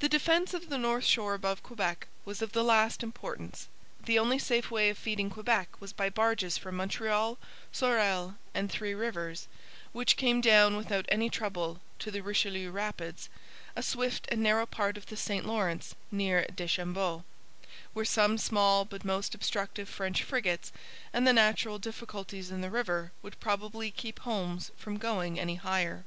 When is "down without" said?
10.42-11.06